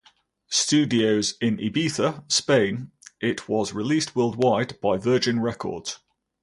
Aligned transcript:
Studios 0.49 1.35
in 1.41 1.57
Ibiza, 1.57 2.23
Spain, 2.27 2.89
it 3.21 3.47
was 3.47 3.71
released 3.73 4.15
worldwide 4.15 4.81
by 4.81 4.97
Virgin 4.97 5.39
Records. 5.41 5.99